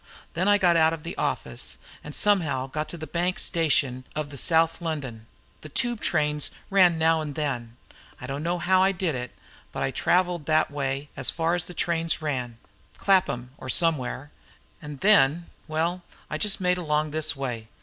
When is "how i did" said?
8.57-9.13